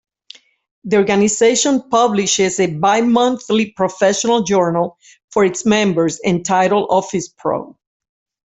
[0.85, 4.97] The organization publishes a bi-monthly professional journal
[5.29, 7.77] for its members entitled Office Pro.